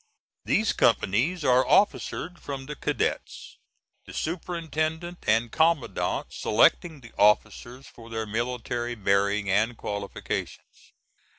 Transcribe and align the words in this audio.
These 0.45 0.73
companies 0.73 1.45
are 1.45 1.63
officered 1.63 2.39
from 2.39 2.65
the 2.65 2.75
cadets, 2.75 3.59
the 4.07 4.15
superintendent 4.15 5.23
and 5.27 5.51
commandant 5.51 6.33
selecting 6.33 7.01
the 7.01 7.13
officers 7.19 7.85
for 7.85 8.09
their 8.09 8.25
military 8.25 8.95
bearing 8.95 9.47
and 9.47 9.77
qualifications. 9.77 10.93